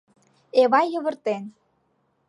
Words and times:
Эвай 0.61 0.87
йывыртен: 0.93 1.43